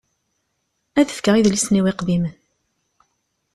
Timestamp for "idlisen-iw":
1.37-1.85